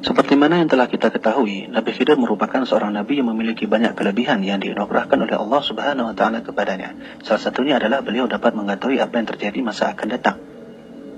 [0.00, 4.40] Seperti mana yang telah kita ketahui, Nabi Khidir merupakan seorang nabi yang memiliki banyak kelebihan
[4.40, 7.20] yang dianugerahkan oleh Allah Subhanahu wa taala kepadanya.
[7.20, 10.40] Salah satunya adalah beliau dapat mengetahui apa yang terjadi masa akan datang.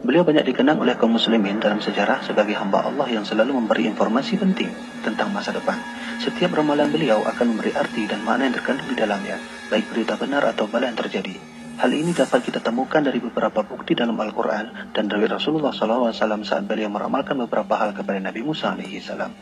[0.03, 4.35] Beliau banyak dikenang oleh kaum muslimin dalam sejarah sebagai hamba Allah yang selalu memberi informasi
[4.35, 4.74] penting
[5.06, 5.78] tentang masa depan.
[6.19, 9.38] Setiap ramalan beliau akan memberi arti dan makna yang terkandung di dalamnya,
[9.71, 11.51] baik berita benar atau bala yang terjadi.
[11.81, 16.12] Hal ini dapat kita temukan dari beberapa bukti dalam Al-Quran dan dari Rasulullah SAW
[16.45, 19.33] saat beliau meramalkan beberapa hal kepada Nabi Musa alaihissalam.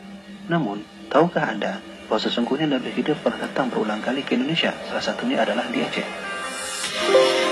[0.47, 5.43] Namun, tahukah Anda bahwa sesungguhnya Nabi Khidir pernah datang berulang kali ke Indonesia, salah satunya
[5.43, 7.50] adalah di Aceh.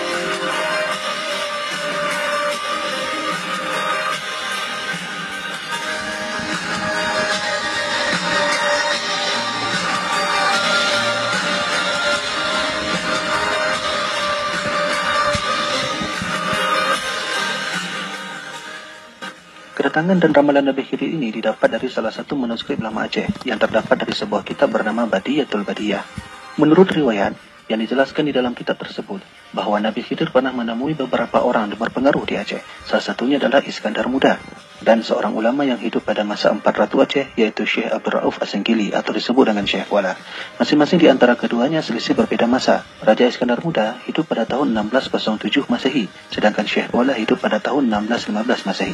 [19.90, 23.98] Kedatangan dan ramalan Nabi Khidir ini didapat dari salah satu manuskrip lama Aceh yang terdapat
[23.98, 26.06] dari sebuah kitab bernama Badiyatul Badiyah.
[26.62, 27.34] Menurut riwayat
[27.66, 29.18] yang dijelaskan di dalam kitab tersebut
[29.50, 32.62] bahwa Nabi Khidir pernah menemui beberapa orang yang berpengaruh di Aceh.
[32.86, 34.38] Salah satunya adalah Iskandar Muda
[34.86, 38.94] dan seorang ulama yang hidup pada masa empat ratu Aceh yaitu Syekh Abdul Rauf Asengkili
[38.94, 40.14] atau disebut dengan Syekh Wala.
[40.62, 42.86] Masing-masing di antara keduanya selisih berbeda masa.
[43.02, 48.70] Raja Iskandar Muda hidup pada tahun 1607 Masehi, sedangkan Syekh Wala hidup pada tahun 1615
[48.70, 48.94] Masehi.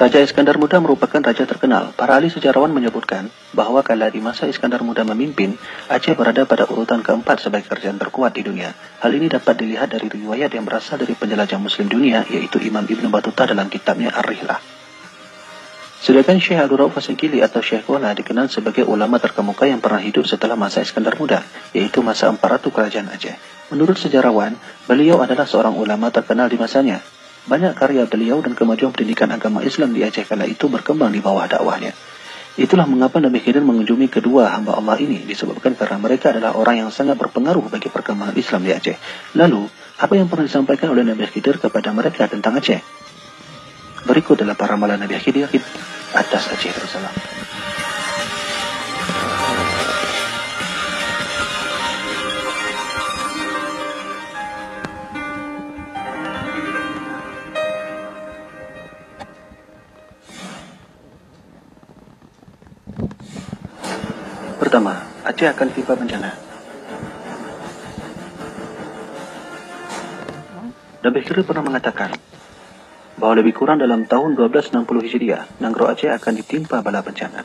[0.00, 1.92] Raja Iskandar Muda merupakan raja terkenal.
[1.92, 5.60] Para ahli sejarawan menyebutkan bahwa kala di masa Iskandar Muda memimpin,
[5.92, 8.72] Aceh berada pada urutan keempat sebagai kerajaan terkuat di dunia.
[9.04, 13.12] Hal ini dapat dilihat dari riwayat yang berasal dari penjelajah muslim dunia, yaitu Imam Ibn
[13.12, 14.56] Battuta dalam kitabnya Ar-Rihlah.
[16.00, 20.24] Sedangkan Syekh Abdul Rauf Fasengkili atau Syekh Kuala dikenal sebagai ulama terkemuka yang pernah hidup
[20.24, 21.44] setelah masa Iskandar Muda,
[21.76, 23.36] yaitu masa empat ratu kerajaan Aceh.
[23.68, 24.56] Menurut sejarawan,
[24.88, 27.04] beliau adalah seorang ulama terkenal di masanya,
[27.48, 31.48] banyak karya beliau dan kemajuan pendidikan agama Islam di Aceh kala itu berkembang di bawah
[31.48, 31.96] dakwahnya.
[32.60, 36.90] Itulah mengapa Nabi Khidir mengunjungi kedua hamba Allah ini disebabkan karena mereka adalah orang yang
[36.92, 38.96] sangat berpengaruh bagi perkembangan Islam di Aceh.
[39.38, 39.64] Lalu,
[40.02, 42.82] apa yang pernah disampaikan oleh Nabi Khidir kepada mereka tentang Aceh?
[44.04, 45.48] Berikut adalah para malah Nabi Khidir
[46.12, 47.49] atas Aceh Darussalam.
[64.70, 66.30] Pertama, Aceh akan tiba bencana.
[71.02, 72.14] Nabi Khidir pernah mengatakan
[73.18, 77.42] bahwa lebih kurang dalam tahun 1260 Hijriah, Nanggro Aceh akan ditimpa bala bencana.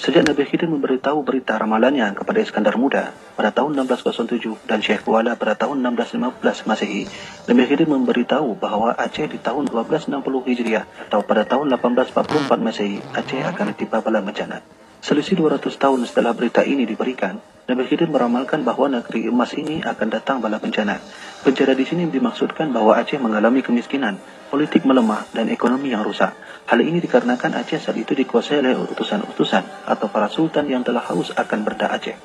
[0.00, 5.36] Sejak Nabi Khidir memberitahu berita ramalannya kepada Iskandar Muda pada tahun 1607 dan Syekh Kuala
[5.36, 7.04] pada tahun 1615 Masehi,
[7.52, 13.44] Nabi Khidir memberitahu bahwa Aceh di tahun 1260 Hijriah atau pada tahun 1844 Masehi, Aceh
[13.44, 14.83] akan ditimpa bala bencana.
[15.04, 17.36] Selisih 200 tahun setelah berita ini diberikan,
[17.68, 20.96] Nabi Khidir meramalkan bahwa negeri emas ini akan datang bala bencana.
[21.44, 24.16] Bencana di sini dimaksudkan bahwa Aceh mengalami kemiskinan,
[24.48, 26.32] politik melemah, dan ekonomi yang rusak.
[26.64, 31.36] Hal ini dikarenakan Aceh saat itu dikuasai oleh utusan-utusan atau para sultan yang telah haus
[31.36, 32.16] akan berda Aceh.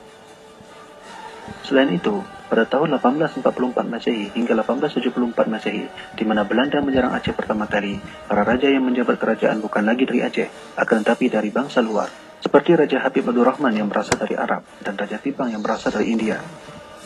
[1.68, 5.84] Selain itu, pada tahun 1844 Masehi hingga 1874 Masehi,
[6.16, 10.24] di mana Belanda menyerang Aceh pertama kali, para raja yang menjabat kerajaan bukan lagi dari
[10.24, 10.48] Aceh,
[10.80, 14.96] akan tetapi dari bangsa luar, seperti Raja Habib Abdul Rahman yang berasal dari Arab dan
[14.96, 16.40] Raja Tipang yang berasal dari India.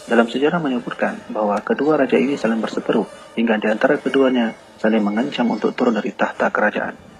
[0.03, 3.07] Dalam sejarah menyebutkan bahwa kedua raja ini saling berseteru
[3.39, 7.13] hingga di antara keduanya saling mengancam untuk turun dari tahta kerajaan.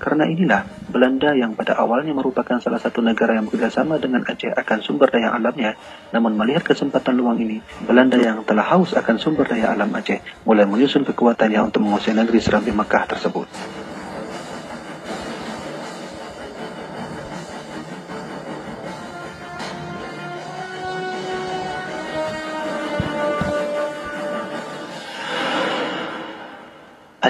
[0.00, 4.78] Karena inilah, Belanda yang pada awalnya merupakan salah satu negara yang bekerjasama dengan Aceh akan
[4.80, 5.76] sumber daya alamnya,
[6.08, 10.64] namun melihat kesempatan luang ini, Belanda yang telah haus akan sumber daya alam Aceh mulai
[10.64, 13.44] menyusun kekuatannya untuk menguasai negeri Serambi Mekah tersebut.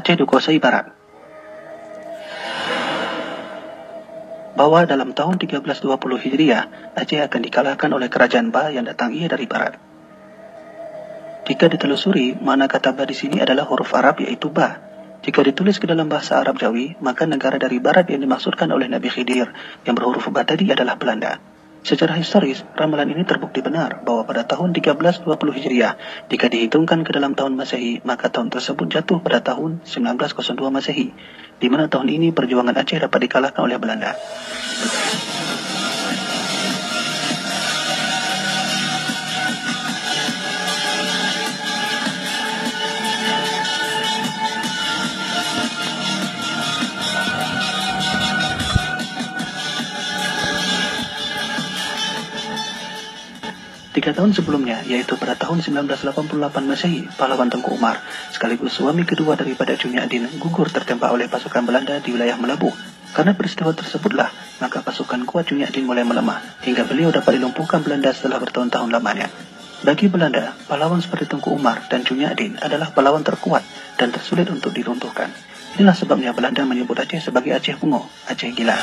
[0.01, 0.97] Aceh dikuasai Barat.
[4.57, 9.45] Bahwa dalam tahun 1320 Hijriah, Aceh akan dikalahkan oleh kerajaan Ba yang datang ia dari
[9.45, 9.77] Barat.
[11.45, 14.81] Jika ditelusuri, makna kata Ba di sini adalah huruf Arab yaitu Ba.
[15.21, 19.13] Jika ditulis ke dalam bahasa Arab Jawi, maka negara dari Barat yang dimaksudkan oleh Nabi
[19.13, 19.53] Khidir
[19.85, 21.50] yang berhuruf Ba tadi adalah Belanda.
[21.81, 25.97] Secara historis, ramalan ini terbukti benar bahwa pada tahun 1320 Hijriah,
[26.29, 31.09] jika dihitungkan ke dalam tahun Masehi, maka tahun tersebut jatuh pada tahun 1902 Masehi,
[31.57, 34.13] di mana tahun ini perjuangan Aceh dapat dikalahkan oleh Belanda.
[54.01, 56.33] Tiga tahun sebelumnya, yaitu pada tahun 1988
[56.65, 58.01] Masehi, pahlawan Tengku Umar,
[58.33, 62.73] sekaligus suami kedua daripada Cunyadin, gugur tertembak oleh pasukan Belanda di wilayah Melabu.
[63.13, 68.41] Karena peristiwa tersebutlah, maka pasukan kuat Cunyadin mulai melemah, hingga beliau dapat dilumpuhkan Belanda setelah
[68.41, 69.29] bertahun-tahun lamanya.
[69.85, 73.61] Bagi Belanda, pahlawan seperti Tengku Umar dan Cunyadin adalah pahlawan terkuat
[74.01, 75.29] dan tersulit untuk diruntuhkan.
[75.77, 78.81] Inilah sebabnya Belanda menyebut Aceh sebagai Aceh Bungo, Aceh Gila.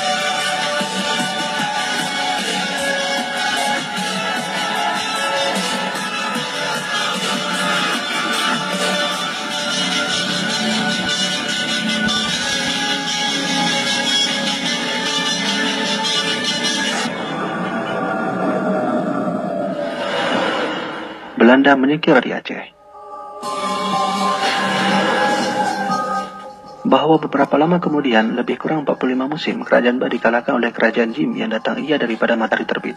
[21.58, 22.70] Belanda menyingkir di Aceh.
[26.86, 31.50] Bahwa beberapa lama kemudian, lebih kurang 45 musim, kerajaan Bah dikalahkan oleh kerajaan Jim yang
[31.50, 32.94] datang ia daripada matahari terbit.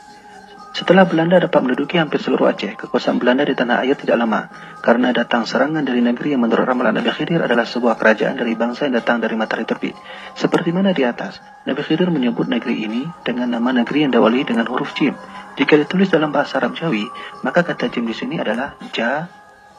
[0.78, 4.54] Setelah Belanda dapat menduduki hampir seluruh Aceh, kekuasaan Belanda di tanah air tidak lama,
[4.86, 8.86] karena datang serangan dari negeri yang menurut ramalan Nabi Khidir adalah sebuah kerajaan dari bangsa
[8.86, 9.98] yang datang dari matahari terbit.
[10.38, 14.70] Seperti mana di atas, Nabi Khidir menyebut negeri ini dengan nama negeri yang diawali dengan
[14.70, 15.18] huruf Jim,
[15.60, 17.08] jika ditulis dalam bahasa Arab Jawi,
[17.44, 19.28] maka kata jim di sini adalah ja,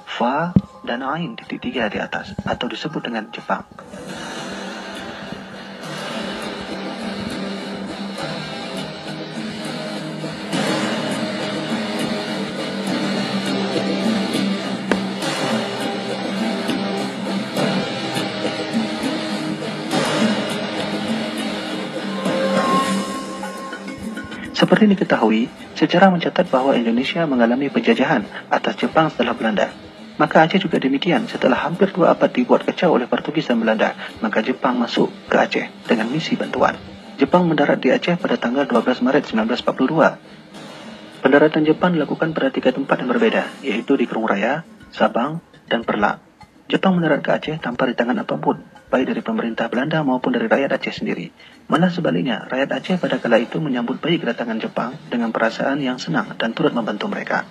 [0.05, 0.53] fa,
[0.85, 3.65] dan ain titik tiga di atas, atau disebut dengan Jepang.
[24.73, 29.69] Seperti diketahui, sejarah mencatat bahwa Indonesia mengalami penjajahan atas Jepang setelah Belanda.
[30.17, 31.29] Maka Aceh juga demikian.
[31.29, 33.93] Setelah hampir dua abad dibuat kacau oleh Portugis dan Belanda,
[34.25, 36.81] maka Jepang masuk ke Aceh dengan misi bantuan.
[37.21, 39.29] Jepang mendarat di Aceh pada tanggal 12 Maret
[39.61, 41.21] 1942.
[41.21, 46.32] Pendaratan Jepang dilakukan pada tiga tempat yang berbeda, yaitu di Kerung Raya, Sabang, dan Perla.
[46.73, 48.57] Jepang mendarat ke Aceh tanpa di tangan apa pun,
[48.89, 51.29] baik dari pemerintah Belanda maupun dari rakyat Aceh sendiri.
[51.69, 56.33] Malah sebaliknya, rakyat Aceh pada kala itu menyambut baik kedatangan Jepang dengan perasaan yang senang
[56.41, 57.45] dan turut membantu mereka.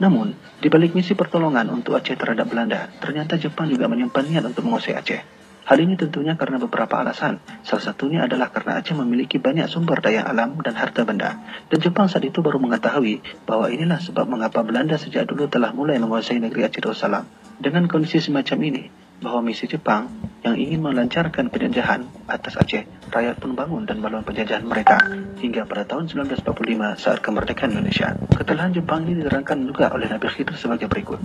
[0.00, 4.64] Namun, di balik misi pertolongan untuk Aceh terhadap Belanda, ternyata Jepang juga menyimpan niat untuk
[4.64, 5.41] menguasai Aceh.
[5.62, 7.38] Hal ini tentunya karena beberapa alasan.
[7.62, 11.38] Salah satunya adalah karena Aceh memiliki banyak sumber daya alam dan harta benda.
[11.70, 16.02] Dan Jepang saat itu baru mengetahui bahwa inilah sebab mengapa Belanda sejak dulu telah mulai
[16.02, 17.30] menguasai negeri Aceh Darussalam.
[17.62, 18.82] Dengan kondisi semacam ini,
[19.22, 20.10] bahwa misi Jepang
[20.42, 22.82] yang ingin melancarkan penjajahan atas Aceh,
[23.14, 24.98] rakyat pun bangun dan melawan penjajahan mereka
[25.38, 28.18] hingga pada tahun 1945 saat kemerdekaan Indonesia.
[28.34, 31.22] Ketelahan Jepang ini diterangkan juga oleh Nabi Khidir sebagai berikut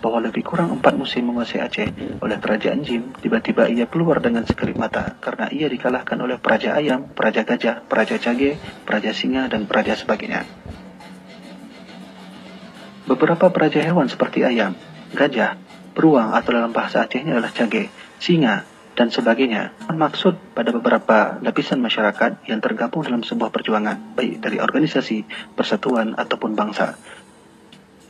[0.00, 1.88] bahwa lebih kurang empat musim menguasai Aceh
[2.20, 7.10] oleh kerajaan Jim, tiba-tiba ia keluar dengan sekelip mata karena ia dikalahkan oleh Praja Ayam,
[7.12, 10.44] Praja Gajah, Praja Cage, Praja Singa, dan Praja sebagainya.
[13.06, 14.74] Beberapa praja hewan seperti ayam,
[15.14, 15.54] gajah,
[15.94, 17.86] beruang atau dalam bahasa Acehnya adalah cage,
[18.18, 18.66] singa,
[18.98, 19.70] dan sebagainya.
[19.86, 25.22] Maksud pada beberapa lapisan masyarakat yang tergabung dalam sebuah perjuangan, baik dari organisasi,
[25.54, 26.98] persatuan, ataupun bangsa.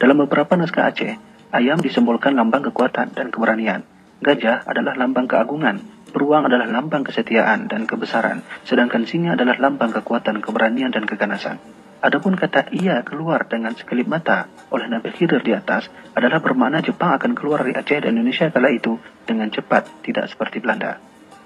[0.00, 1.12] Dalam beberapa naskah Aceh,
[1.52, 3.84] ayam disimbolkan lambang kekuatan dan keberanian.
[4.22, 5.84] Gajah adalah lambang keagungan,
[6.16, 11.60] beruang adalah lambang kesetiaan dan kebesaran, sedangkan singa adalah lambang kekuatan, keberanian, dan keganasan.
[12.00, 17.17] Adapun kata ia keluar dengan sekelip mata oleh Nabi Khidir di atas adalah bermakna Jepang
[17.17, 21.00] akan keluar dari Aceh dan Indonesia kala itu dengan cepat, tidak seperti Belanda.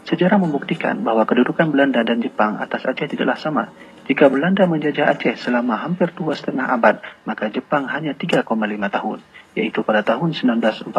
[0.05, 3.65] Sejarah membuktikan bahwa kedudukan Belanda dan Jepang atas Aceh tidaklah sama.
[4.11, 6.99] Jika Belanda menjajah Aceh selama hampir dua setengah abad,
[7.31, 8.43] maka Jepang hanya 3,5
[8.91, 9.19] tahun,
[9.55, 10.91] yaitu pada tahun 1945.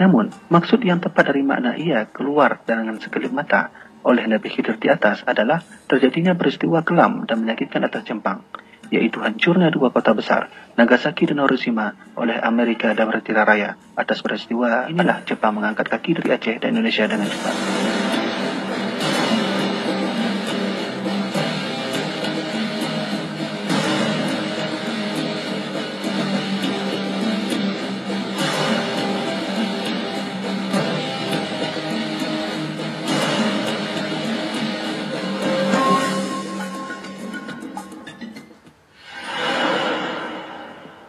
[0.00, 3.70] Namun, maksud yang tepat dari makna ia keluar dengan sekelip mata
[4.02, 8.42] oleh Nabi Khidir di atas adalah terjadinya peristiwa kelam dan menyakitkan atas Jepang,
[8.90, 13.78] yaitu hancurnya dua kota besar, Nagasaki dan Hiroshima oleh Amerika dan Retira Raya.
[13.94, 17.91] Atas peristiwa inilah Jepang mengangkat kaki dari Aceh dan Indonesia dengan cepat.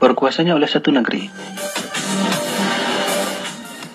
[0.03, 1.31] Berkuasanya oleh satu negeri.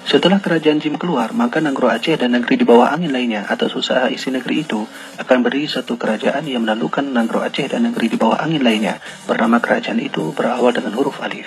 [0.08, 4.08] Setelah kerajaan Jim keluar, maka Nanggro Aceh dan negeri di bawah angin lainnya atau usaha
[4.08, 4.88] isi negeri itu
[5.20, 9.04] akan berdiri satu kerajaan yang menaklukkan Nanggro Aceh dan negeri di bawah angin lainnya.
[9.28, 11.44] Bernama kerajaan itu berawal dengan huruf alif.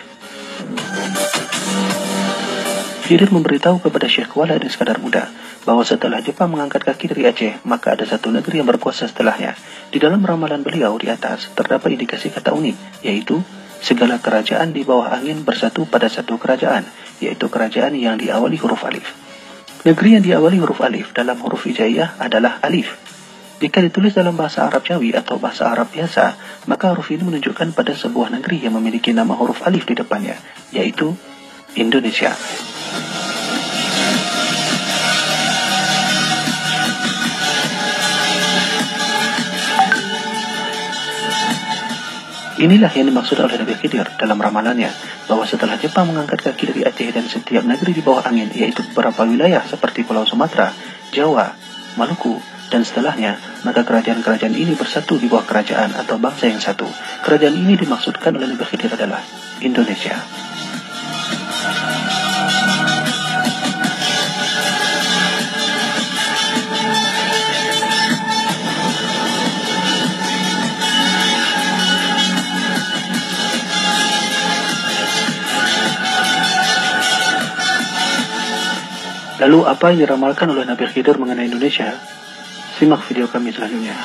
[3.10, 5.34] Khidir memberitahu kepada Syekh Kuala dan sekadar muda
[5.66, 9.58] bahwa setelah Jepang mengangkat kaki dari Aceh, maka ada satu negeri yang berkuasa setelahnya.
[9.90, 13.42] Di dalam ramalan beliau di atas terdapat indikasi kata unik, yaitu
[13.82, 16.86] segala kerajaan di bawah angin bersatu pada satu kerajaan,
[17.18, 19.10] yaitu kerajaan yang diawali huruf alif.
[19.82, 22.94] Negeri yang diawali huruf alif dalam huruf hijaiyah adalah alif.
[23.62, 26.38] Jika ditulis dalam bahasa Arab Jawi atau bahasa Arab biasa,
[26.70, 30.38] maka huruf ini menunjukkan pada sebuah negeri yang memiliki nama huruf alif di depannya,
[30.74, 31.14] yaitu
[31.78, 32.34] Indonesia.
[42.62, 44.94] Inilah yang dimaksud oleh Nabi Khidir dalam ramalannya,
[45.26, 49.26] bahwa setelah Jepang mengangkat kaki dari Aceh dan setiap negeri di bawah angin, yaitu beberapa
[49.26, 50.70] wilayah seperti Pulau Sumatera,
[51.10, 51.58] Jawa,
[51.98, 52.38] Maluku,
[52.70, 56.86] dan setelahnya, maka kerajaan-kerajaan ini bersatu di bawah kerajaan atau bangsa yang satu.
[57.26, 59.26] Kerajaan ini dimaksudkan oleh Nabi Khidir adalah
[59.66, 60.22] Indonesia.
[79.42, 81.98] Lalu apa yang diramalkan oleh Nabi Khidir mengenai Indonesia?
[82.78, 83.98] Simak video kami selanjutnya.